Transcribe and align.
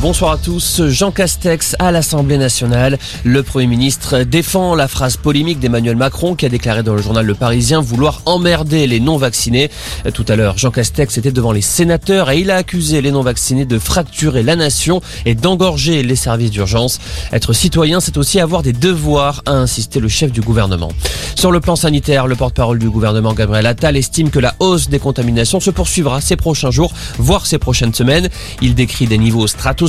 Bonsoir 0.00 0.32
à 0.32 0.38
tous. 0.38 0.80
Jean 0.88 1.10
Castex 1.10 1.76
à 1.78 1.92
l'Assemblée 1.92 2.38
nationale. 2.38 2.98
Le 3.22 3.42
Premier 3.42 3.66
ministre 3.66 4.22
défend 4.22 4.74
la 4.74 4.88
phrase 4.88 5.18
polémique 5.18 5.60
d'Emmanuel 5.60 5.96
Macron 5.96 6.34
qui 6.34 6.46
a 6.46 6.48
déclaré 6.48 6.82
dans 6.82 6.94
le 6.94 7.02
journal 7.02 7.26
Le 7.26 7.34
Parisien 7.34 7.82
vouloir 7.82 8.22
emmerder 8.24 8.86
les 8.86 8.98
non-vaccinés. 8.98 9.70
Tout 10.14 10.24
à 10.28 10.36
l'heure, 10.36 10.56
Jean 10.56 10.70
Castex 10.70 11.18
était 11.18 11.32
devant 11.32 11.52
les 11.52 11.60
sénateurs 11.60 12.30
et 12.30 12.38
il 12.38 12.50
a 12.50 12.56
accusé 12.56 13.02
les 13.02 13.10
non-vaccinés 13.10 13.66
de 13.66 13.78
fracturer 13.78 14.42
la 14.42 14.56
nation 14.56 15.02
et 15.26 15.34
d'engorger 15.34 16.02
les 16.02 16.16
services 16.16 16.50
d'urgence. 16.50 16.98
Être 17.30 17.52
citoyen, 17.52 18.00
c'est 18.00 18.16
aussi 18.16 18.40
avoir 18.40 18.62
des 18.62 18.72
devoirs, 18.72 19.42
a 19.44 19.52
insisté 19.52 20.00
le 20.00 20.08
chef 20.08 20.32
du 20.32 20.40
gouvernement. 20.40 20.92
Sur 21.34 21.52
le 21.52 21.60
plan 21.60 21.76
sanitaire, 21.76 22.26
le 22.26 22.36
porte-parole 22.36 22.78
du 22.78 22.88
gouvernement 22.88 23.34
Gabriel 23.34 23.66
Attal 23.66 23.96
estime 23.96 24.30
que 24.30 24.38
la 24.38 24.54
hausse 24.60 24.88
des 24.88 24.98
contaminations 24.98 25.60
se 25.60 25.70
poursuivra 25.70 26.22
ces 26.22 26.36
prochains 26.36 26.70
jours, 26.70 26.92
voire 27.18 27.46
ces 27.46 27.58
prochaines 27.58 27.94
semaines. 27.94 28.28
Il 28.62 28.74
décrit 28.74 29.06
des 29.06 29.18
niveaux 29.18 29.46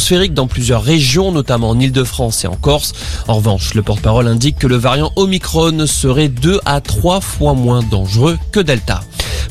dans 0.09 0.47
plusieurs 0.47 0.83
régions, 0.83 1.31
notamment 1.31 1.69
en 1.69 1.79
Ile-de-France 1.79 2.43
et 2.43 2.47
en 2.47 2.55
Corse. 2.55 2.93
En 3.27 3.35
revanche, 3.35 3.75
le 3.75 3.83
porte-parole 3.83 4.27
indique 4.27 4.57
que 4.57 4.67
le 4.67 4.75
variant 4.75 5.11
Omicron 5.15 5.85
serait 5.85 6.27
2 6.27 6.59
à 6.65 6.81
3 6.81 7.21
fois 7.21 7.53
moins 7.53 7.83
dangereux 7.83 8.37
que 8.51 8.59
Delta. 8.59 9.01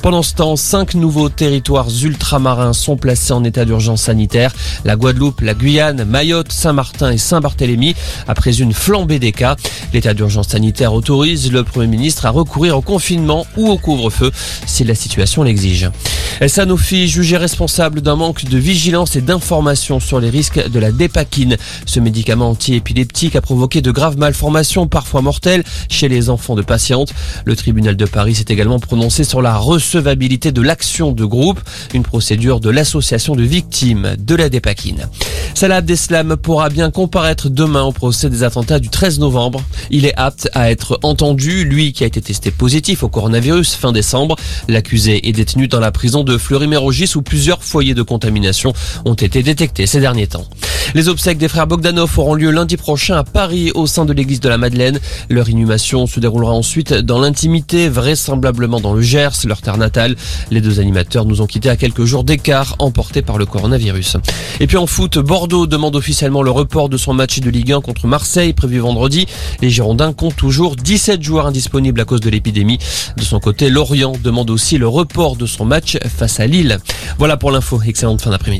Pendant 0.02 0.22
ce 0.22 0.34
temps, 0.34 0.56
cinq 0.56 0.94
nouveaux 0.94 1.28
territoires 1.28 1.88
ultramarins 2.02 2.72
sont 2.72 2.96
placés 2.96 3.34
en 3.34 3.44
état 3.44 3.66
d'urgence 3.66 4.02
sanitaire. 4.02 4.54
La 4.86 4.96
Guadeloupe, 4.96 5.42
la 5.42 5.52
Guyane, 5.52 6.04
Mayotte, 6.04 6.50
Saint-Martin 6.50 7.10
et 7.10 7.18
Saint-Barthélemy. 7.18 7.94
Après 8.26 8.60
une 8.60 8.72
flambée 8.72 9.18
des 9.18 9.32
cas, 9.32 9.56
l'état 9.92 10.14
d'urgence 10.14 10.48
sanitaire 10.48 10.94
autorise 10.94 11.52
le 11.52 11.64
Premier 11.64 11.86
ministre 11.86 12.24
à 12.24 12.30
recourir 12.30 12.78
au 12.78 12.80
confinement 12.80 13.46
ou 13.58 13.68
au 13.68 13.76
couvre-feu 13.76 14.30
si 14.66 14.84
la 14.84 14.94
situation 14.94 15.42
l'exige. 15.42 15.90
Sanofi 16.48 17.06
jugé 17.06 17.36
responsable 17.36 18.00
d'un 18.00 18.16
manque 18.16 18.46
de 18.46 18.56
vigilance 18.56 19.16
et 19.16 19.20
d'information 19.20 20.00
sur 20.00 20.18
les 20.18 20.30
risques 20.30 20.70
de 20.70 20.78
la 20.78 20.92
dépakine. 20.92 21.58
Ce 21.84 22.00
médicament 22.00 22.48
antiépileptique 22.48 23.36
a 23.36 23.42
provoqué 23.42 23.82
de 23.82 23.90
graves 23.90 24.16
malformations, 24.16 24.86
parfois 24.86 25.20
mortelles, 25.20 25.62
chez 25.90 26.08
les 26.08 26.30
enfants 26.30 26.54
de 26.54 26.62
patientes. 26.62 27.12
Le 27.44 27.54
tribunal 27.54 27.96
de 27.96 28.06
Paris 28.06 28.36
s'est 28.36 28.46
également 28.48 28.78
prononcé 28.78 29.24
sur 29.24 29.42
la 29.42 29.58
recevabilité 29.90 30.52
de 30.52 30.62
l'action 30.62 31.10
de 31.10 31.24
groupe, 31.24 31.58
une 31.94 32.04
procédure 32.04 32.60
de 32.60 32.70
l'association 32.70 33.34
de 33.34 33.42
victimes 33.42 34.14
de 34.18 34.34
la 34.36 34.48
dépakine. 34.48 35.08
Salah 35.54 35.76
Abdeslam 35.76 36.36
pourra 36.36 36.68
bien 36.68 36.92
comparaître 36.92 37.50
demain 37.50 37.82
au 37.82 37.90
procès 37.90 38.30
des 38.30 38.44
attentats 38.44 38.78
du 38.78 38.88
13 38.88 39.18
novembre. 39.18 39.64
Il 39.90 40.06
est 40.06 40.14
apte 40.16 40.48
à 40.54 40.70
être 40.70 41.00
entendu, 41.02 41.64
lui 41.64 41.92
qui 41.92 42.04
a 42.04 42.06
été 42.06 42.22
testé 42.22 42.52
positif 42.52 43.02
au 43.02 43.08
coronavirus 43.08 43.74
fin 43.74 43.90
décembre. 43.90 44.36
L'accusé 44.68 45.28
est 45.28 45.32
détenu 45.32 45.66
dans 45.66 45.80
la 45.80 45.90
prison 45.90 46.22
de 46.22 46.38
Fleury-Mérogis 46.38 47.12
où 47.16 47.22
plusieurs 47.22 47.64
foyers 47.64 47.94
de 47.94 48.02
contamination 48.02 48.72
ont 49.04 49.14
été 49.14 49.42
détectés 49.42 49.86
ces 49.86 49.98
derniers 49.98 50.28
temps. 50.28 50.46
Les 50.94 51.08
obsèques 51.08 51.38
des 51.38 51.48
frères 51.48 51.66
Bogdanov 51.66 52.18
auront 52.18 52.34
lieu 52.34 52.50
lundi 52.50 52.76
prochain 52.76 53.16
à 53.16 53.24
Paris 53.24 53.70
au 53.74 53.86
sein 53.86 54.04
de 54.04 54.12
l'église 54.12 54.40
de 54.40 54.48
la 54.48 54.58
Madeleine. 54.58 54.98
Leur 55.28 55.48
inhumation 55.48 56.06
se 56.06 56.20
déroulera 56.20 56.52
ensuite 56.52 56.92
dans 56.92 57.20
l'intimité, 57.20 57.88
vraisemblablement 57.88 58.80
dans 58.80 58.94
le 58.94 59.02
Gers, 59.02 59.46
leur 59.46 59.60
terre 59.60 59.78
natale. 59.80 60.14
Les 60.52 60.60
deux 60.60 60.78
animateurs 60.78 61.24
nous 61.24 61.40
ont 61.40 61.46
quittés 61.46 61.68
à 61.68 61.76
quelques 61.76 62.04
jours 62.04 62.22
d'écart, 62.22 62.76
emportés 62.78 63.22
par 63.22 63.36
le 63.36 63.46
coronavirus. 63.46 64.16
Et 64.60 64.66
puis 64.66 64.76
en 64.76 64.86
foot, 64.86 65.18
Bordeaux 65.18 65.66
demande 65.66 65.96
officiellement 65.96 66.42
le 66.42 66.52
report 66.52 66.88
de 66.88 66.96
son 66.96 67.12
match 67.12 67.40
de 67.40 67.50
Ligue 67.50 67.72
1 67.72 67.80
contre 67.80 68.06
Marseille 68.06 68.52
prévu 68.52 68.78
vendredi. 68.78 69.26
Les 69.60 69.70
Girondins 69.70 70.12
comptent 70.12 70.36
toujours 70.36 70.76
17 70.76 71.22
joueurs 71.22 71.46
indisponibles 71.46 72.00
à 72.00 72.04
cause 72.04 72.20
de 72.20 72.30
l'épidémie. 72.30 72.78
De 73.16 73.22
son 73.22 73.40
côté, 73.40 73.70
Lorient 73.70 74.12
demande 74.22 74.50
aussi 74.50 74.78
le 74.78 74.86
report 74.86 75.36
de 75.36 75.46
son 75.46 75.64
match 75.64 75.98
face 76.16 76.38
à 76.38 76.46
Lille. 76.46 76.78
Voilà 77.18 77.36
pour 77.36 77.50
l'info. 77.50 77.80
Excellente 77.84 78.20
fin 78.20 78.30
d'après-midi. 78.30 78.58